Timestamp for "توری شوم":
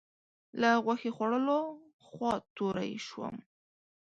2.55-3.35